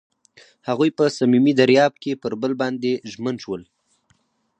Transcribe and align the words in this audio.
هغوی 0.69 0.89
په 0.97 1.03
صمیمي 1.17 1.53
دریاب 1.61 1.93
کې 2.03 2.19
پر 2.21 2.33
بل 2.41 2.51
باندې 2.61 2.91
ژمن 3.11 3.35
شول. 3.43 3.61